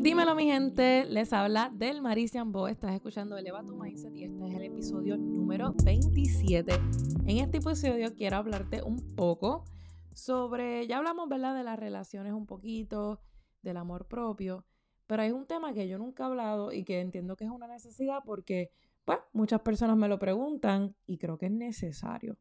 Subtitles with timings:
[0.00, 4.46] Dímelo mi gente, les habla del Marician Bo, estás escuchando Eleva tu Mindset y este
[4.46, 6.72] es el episodio número 27.
[7.26, 9.64] En este episodio quiero hablarte un poco
[10.12, 11.56] sobre, ya hablamos, ¿verdad?
[11.56, 13.20] De las relaciones un poquito,
[13.60, 14.64] del amor propio,
[15.08, 17.66] pero hay un tema que yo nunca he hablado y que entiendo que es una
[17.66, 18.70] necesidad porque,
[19.04, 22.38] pues, muchas personas me lo preguntan y creo que es necesario.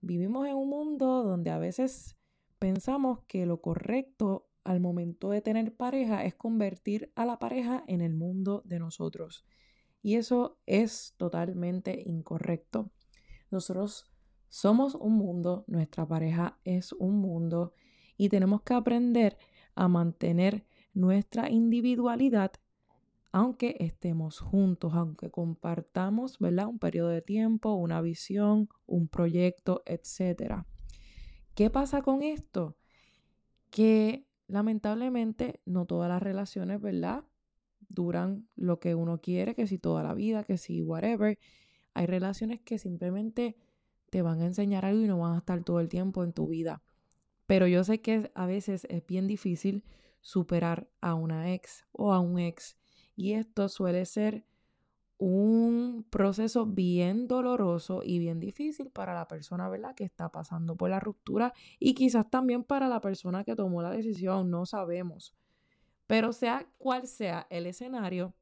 [0.00, 2.16] Vivimos en un mundo donde a veces
[2.60, 8.00] pensamos que lo correcto al momento de tener pareja es convertir a la pareja en
[8.00, 9.44] el mundo de nosotros.
[10.02, 12.90] Y eso es totalmente incorrecto.
[13.50, 14.10] Nosotros
[14.48, 17.72] somos un mundo, nuestra pareja es un mundo
[18.16, 19.38] y tenemos que aprender
[19.74, 22.52] a mantener nuestra individualidad
[23.34, 26.68] aunque estemos juntos, aunque compartamos, ¿verdad?
[26.68, 30.62] Un periodo de tiempo, una visión, un proyecto, etc.
[31.56, 32.76] ¿Qué pasa con esto?
[33.70, 37.24] Que Lamentablemente, no todas las relaciones, ¿verdad?
[37.88, 41.38] Duran lo que uno quiere, que si toda la vida, que si whatever.
[41.94, 43.56] Hay relaciones que simplemente
[44.10, 46.48] te van a enseñar algo y no van a estar todo el tiempo en tu
[46.48, 46.82] vida.
[47.46, 49.84] Pero yo sé que a veces es bien difícil
[50.20, 52.76] superar a una ex o a un ex.
[53.16, 54.44] Y esto suele ser
[55.18, 59.94] un proceso bien doloroso y bien difícil para la persona, ¿verdad?
[59.94, 63.90] Que está pasando por la ruptura y quizás también para la persona que tomó la
[63.90, 65.34] decisión, no sabemos.
[66.06, 68.34] Pero sea cual sea el escenario,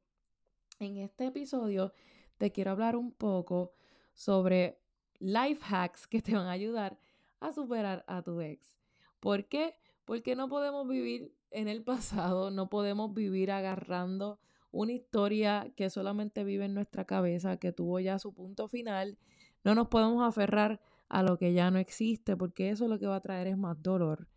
[0.79, 1.93] en este episodio
[2.37, 3.73] te quiero hablar un poco
[4.13, 4.79] sobre
[5.19, 6.99] life hacks que te van a ayudar
[7.39, 8.77] a superar a tu ex.
[9.19, 9.75] ¿Por qué?
[10.05, 14.39] Porque no podemos vivir en el pasado, no podemos vivir agarrando
[14.73, 19.19] una historia que solamente vive en nuestra cabeza, que tuvo ya su punto final.
[19.63, 23.17] No nos podemos aferrar a lo que ya no existe, porque eso lo que va
[23.17, 24.27] a traer es más dolor.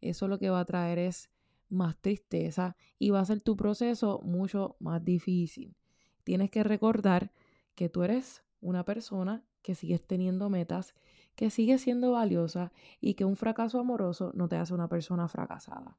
[0.00, 1.30] Eso lo que va a traer es
[1.68, 5.76] más tristeza y va a ser tu proceso mucho más difícil.
[6.24, 7.30] Tienes que recordar
[7.74, 10.94] que tú eres una persona que sigues teniendo metas,
[11.36, 15.98] que sigue siendo valiosa y que un fracaso amoroso no te hace una persona fracasada.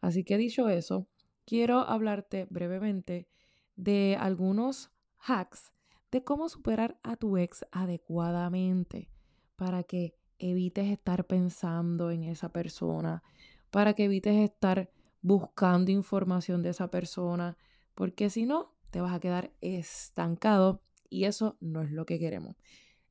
[0.00, 1.08] Así que dicho eso,
[1.44, 3.28] quiero hablarte brevemente
[3.76, 5.72] de algunos hacks
[6.10, 9.08] de cómo superar a tu ex adecuadamente
[9.56, 13.22] para que evites estar pensando en esa persona,
[13.70, 14.90] para que evites estar
[15.22, 17.56] buscando información de esa persona,
[17.94, 22.56] porque si no, te vas a quedar estancado y eso no es lo que queremos.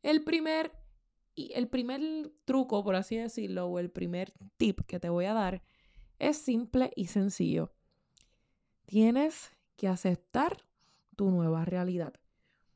[0.04, 0.72] El primer
[1.36, 2.02] el primer
[2.46, 5.64] truco, por así decirlo, o el primer tip que te voy a dar
[6.20, 7.72] es simple y sencillo
[8.92, 10.58] tienes que aceptar
[11.16, 12.14] tu nueva realidad.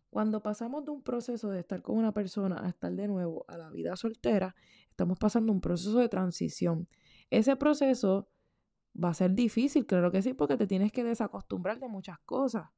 [0.10, 3.58] Cuando pasamos de un proceso de estar con una persona a estar de nuevo a
[3.58, 4.56] la vida soltera,
[4.90, 6.88] estamos pasando un proceso de transición.
[7.30, 8.30] Ese proceso
[8.96, 12.70] va a ser difícil, claro que sí, porque te tienes que desacostumbrar de muchas cosas.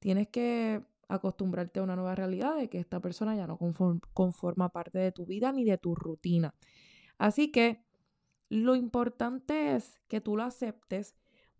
[0.00, 3.58] Tienes que acostumbrarte a una nueva realidad de que esta persona ya no
[4.12, 6.52] conforma parte de tu vida ni de tu rutina.
[7.16, 7.86] Así que
[8.48, 11.14] lo importante es que tú lo aceptes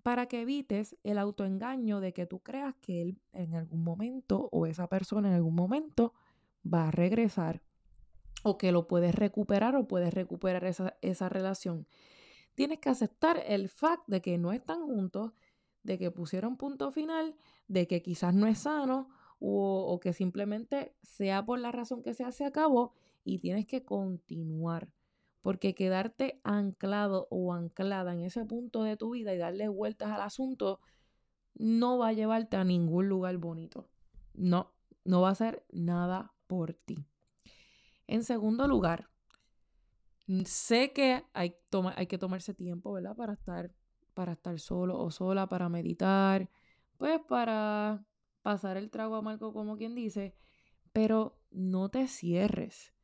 [0.07, 4.67] para que evites el autoengaño de que tú creas que él en algún momento o
[4.67, 6.15] esa persona en algún momento
[6.65, 7.61] va a regresar
[8.45, 11.89] o que lo puedes recuperar o puedes recuperar esa, esa relación.
[12.55, 15.33] Tienes que aceptar el fact de que no están juntos,
[15.83, 17.35] de que pusieron punto final,
[17.67, 19.09] de que quizás no es sano
[19.41, 22.93] o, o que simplemente sea por la razón que sea se acabó
[23.25, 24.89] y tienes que continuar
[25.47, 30.21] porque quedarte anclado o anclada en ese punto de tu vida y darle vueltas al
[30.21, 30.81] asunto
[31.55, 33.89] no va a llevarte a ningún lugar bonito.
[34.35, 34.75] No,
[35.05, 37.07] no va a ser nada por ti.
[38.09, 39.09] En segundo lugar,
[40.47, 41.55] sé que hay,
[41.95, 43.15] hay que tomarse tiempo, ¿verdad?
[43.15, 43.73] Para estar,
[44.15, 46.51] para estar solo o sola, para meditar,
[46.97, 48.05] pues para
[48.43, 50.35] pasar el trago amargo, como quien dice,
[50.93, 52.96] pero no te cierres.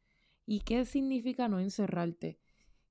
[0.47, 2.39] ¿Y qué significa no encerrarte?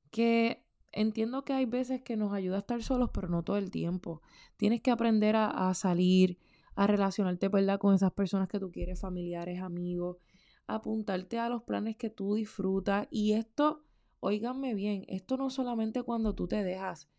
[0.09, 3.71] Que entiendo que hay veces que nos ayuda a estar solos, pero no todo el
[3.71, 4.21] tiempo.
[4.57, 6.37] Tienes que aprender a, salir,
[6.75, 7.79] a relacionarte, ¿verdad?
[7.79, 10.17] Con esas personas que tú quieres, familiares, amigos,
[10.67, 13.07] apuntarte a los planes que tú disfrutas.
[13.11, 13.83] Y esto,
[14.19, 17.09] óiganme bien, esto no solamente cuando tú te dejas,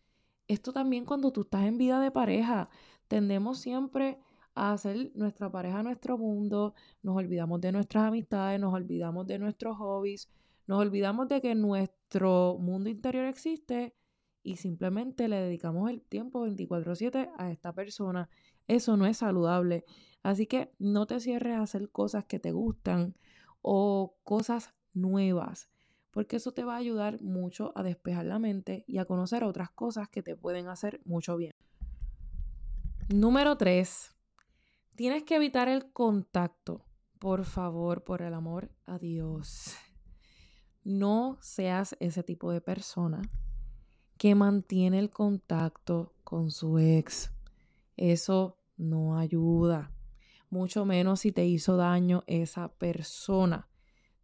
[0.47, 2.69] esto también cuando tú estás en vida de pareja.
[3.07, 4.19] Tendemos siempre
[4.55, 9.77] a hacer nuestra pareja nuestro mundo, nos olvidamos de nuestras amistades, nos olvidamos de nuestros
[9.77, 10.29] hobbies,
[10.67, 13.95] nos olvidamos de que nuestro mundo interior existe
[14.43, 18.29] y simplemente le dedicamos el tiempo 24/7 a esta persona.
[18.67, 19.85] Eso no es saludable.
[20.21, 23.15] Así que no te cierres a hacer cosas que te gustan
[23.61, 25.69] o cosas nuevas,
[26.11, 29.71] porque eso te va a ayudar mucho a despejar la mente y a conocer otras
[29.71, 31.55] cosas que te pueden hacer mucho bien.
[33.09, 34.15] Número tres,
[34.95, 36.85] tienes que evitar el contacto.
[37.19, 39.75] Por favor, por el amor a Dios.
[40.83, 43.21] No seas ese tipo de persona
[44.17, 47.31] que mantiene el contacto con su ex.
[47.95, 49.91] Eso no ayuda.
[50.49, 53.69] Mucho menos si te hizo daño esa persona.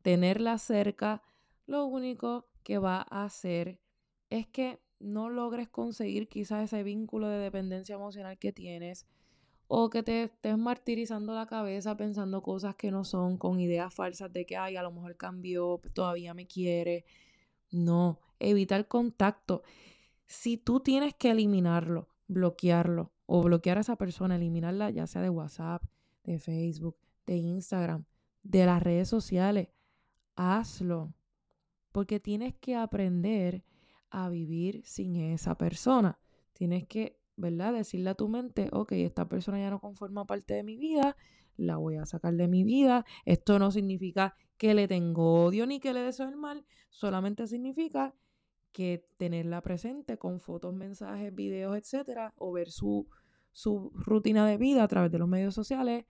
[0.01, 1.21] Tenerla cerca,
[1.65, 3.79] lo único que va a hacer
[4.29, 9.07] es que no logres conseguir quizás ese vínculo de dependencia emocional que tienes
[9.71, 14.33] o que te estés martirizando la cabeza pensando cosas que no son, con ideas falsas
[14.33, 17.05] de que, ay, a lo mejor cambió, todavía me quiere.
[17.69, 19.61] No, evita el contacto.
[20.25, 25.29] Si tú tienes que eliminarlo, bloquearlo o bloquear a esa persona, eliminarla ya sea de
[25.29, 25.83] WhatsApp,
[26.23, 28.05] de Facebook, de Instagram,
[28.41, 29.69] de las redes sociales,
[30.35, 31.13] hazlo.
[31.91, 33.63] Porque tienes que aprender
[34.09, 36.17] a vivir sin esa persona.
[36.53, 37.73] Tienes que, ¿verdad?
[37.73, 41.15] Decirle a tu mente, ok, esta persona ya no conforma parte de mi vida,
[41.57, 43.05] la voy a sacar de mi vida.
[43.25, 48.13] Esto no significa que le tengo odio ni que le deseo el mal, solamente significa
[48.71, 53.07] que tenerla presente con fotos, mensajes, videos, etcétera, o ver su,
[53.51, 56.05] su rutina de vida a través de los medios sociales,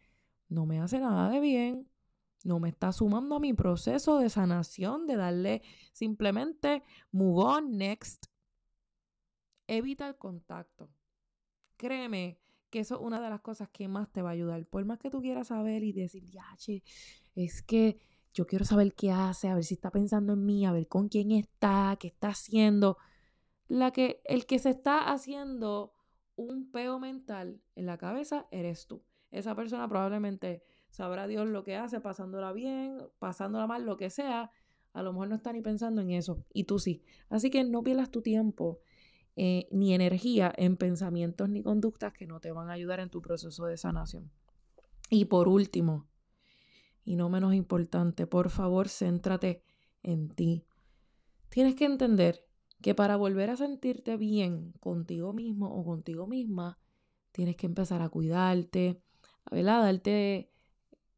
[0.50, 1.88] no me hace nada de bien
[2.44, 5.62] no me está sumando a mi proceso de sanación, de darle
[5.92, 8.28] simplemente move on, next.
[9.68, 10.90] Evita el contacto.
[11.80, 12.38] Créeme
[12.70, 14.66] que eso es una de las cosas que más te va a ayudar.
[14.66, 16.84] Por más que tú quieras saber y decir, ya, che,
[17.36, 17.98] es que
[18.34, 21.08] yo quiero saber qué hace, a ver si está pensando en mí, a ver con
[21.08, 22.98] quién está, qué está haciendo.
[23.70, 25.94] La que, el que se está haciendo
[26.36, 29.02] un peo mental en la cabeza eres tú.
[29.32, 34.52] Esa persona probablemente sabrá Dios lo que hace, pasándola bien, pasándola mal, lo que sea,
[34.92, 37.04] a lo mejor no está ni pensando en eso, y tú sí.
[37.30, 38.80] Así que no pierdas tu tiempo
[39.36, 43.22] eh, ni energía en pensamientos ni conductas que no te van a ayudar en tu
[43.22, 44.32] proceso de sanación.
[45.10, 46.08] Y por último,
[47.04, 49.64] y no menos importante, por favor, céntrate
[50.04, 50.66] en ti.
[51.50, 52.46] Tienes que entender
[52.82, 56.78] que para volver a sentirte bien contigo mismo o contigo misma,
[57.32, 59.02] tienes que empezar a cuidarte,
[59.46, 60.52] a darte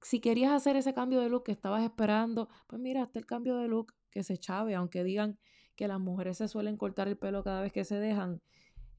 [0.02, 3.58] si querías hacer ese cambio de look que estabas esperando, pues mira, hasta el cambio
[3.58, 5.38] de look que se chave, aunque digan
[5.82, 8.40] que las mujeres se suelen cortar el pelo cada vez que se dejan.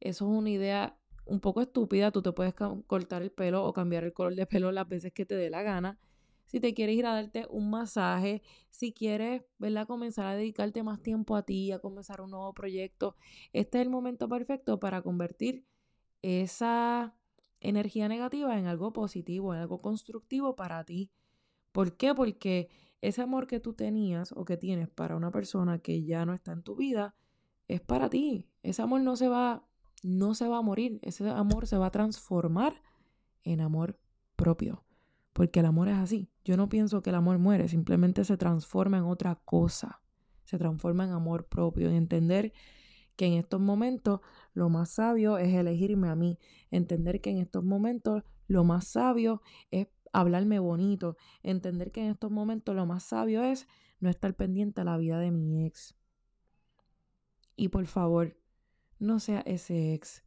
[0.01, 2.11] Eso es una idea un poco estúpida.
[2.11, 2.55] Tú te puedes
[2.89, 5.63] cortar el pelo o cambiar el color de pelo las veces que te dé la
[5.63, 6.01] gana.
[6.47, 9.87] Si te quieres ir a darte un masaje, si quieres, ¿verdad?
[9.87, 13.15] Comenzar a dedicarte más tiempo a ti, a comenzar un nuevo proyecto,
[13.53, 15.65] este es el momento perfecto para convertir
[16.21, 17.15] esa
[17.61, 21.13] energía negativa en algo positivo, en algo constructivo para ti.
[21.71, 22.13] ¿Por qué?
[22.13, 22.71] Porque
[23.03, 26.53] ese amor que tú tenías o que tienes para una persona que ya no está
[26.53, 27.15] en tu vida
[27.69, 28.49] es para ti.
[28.63, 29.67] Ese amor no se va
[30.03, 32.83] no se va a morir, ese amor se va a transformar
[33.45, 34.01] en amor
[34.35, 34.85] propio,
[35.33, 36.29] porque el amor es así.
[36.45, 40.01] Yo no pienso que el amor muere, simplemente se transforma en otra cosa.
[40.45, 42.53] Se transforma en amor propio y entender
[43.15, 44.21] que en estos momentos
[44.55, 46.39] lo más sabio es elegirme a mí,
[46.71, 49.41] entender que en estos momentos lo más sabio
[49.71, 53.67] es hablarme bonito, entender que en estos momentos lo más sabio es
[54.01, 55.95] no estar pendiente a la vida de mi ex.
[57.57, 58.37] Y por favor,
[58.99, 60.25] no sea ese ex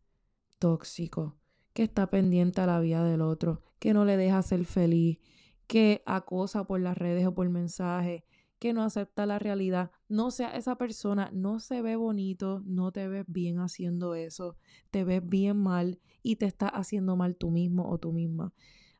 [0.59, 1.37] tóxico
[1.73, 5.19] que está pendiente a la vida del otro, que no le deja ser feliz,
[5.67, 8.23] que acosa por las redes o por mensajes,
[8.59, 13.07] que no acepta la realidad, no sea esa persona, no se ve bonito, no te
[13.07, 14.57] ves bien haciendo eso,
[14.91, 18.53] te ves bien mal y te está haciendo mal tú mismo o tú misma.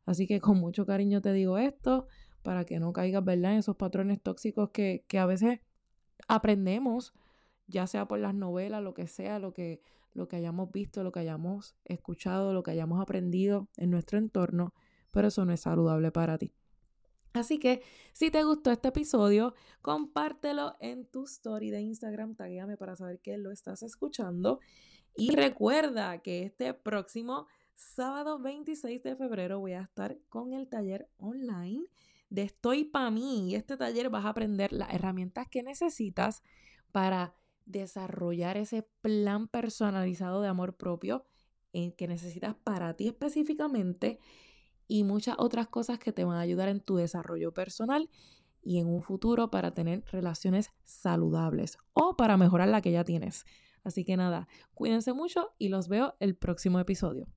[0.05, 2.07] Así que con mucho cariño te digo esto
[2.43, 3.53] para que no caigas, ¿verdad?
[3.53, 5.59] En esos patrones tóxicos que, que a veces
[6.27, 7.13] aprendemos,
[7.67, 9.81] ya sea por las novelas, lo que sea, lo que,
[10.13, 14.74] lo que hayamos visto, lo que hayamos escuchado, lo que hayamos aprendido en nuestro entorno,
[15.12, 16.53] pero eso no es saludable para ti.
[17.33, 17.81] Así que
[18.13, 23.38] si te gustó este episodio, compártelo en tu story de Instagram, taguéame para saber que
[23.38, 24.59] lo estás escuchando.
[25.17, 31.10] Y recuerda que este próximo sábado 26 de febrero voy a estar con el taller
[31.17, 31.86] online
[32.29, 33.50] de Estoy para mí.
[33.50, 36.41] Y este taller vas a aprender las herramientas que necesitas
[36.91, 41.25] para desarrollar ese plan personalizado de amor propio
[41.74, 44.20] en que necesitas para ti específicamente
[44.88, 48.10] y muchas otras cosas que te van a ayudar en tu desarrollo personal
[48.62, 53.46] y en un futuro para tener relaciones saludables o para mejorar la que ya tienes.
[53.84, 57.27] Así que nada, cuídense mucho y los veo el próximo episodio.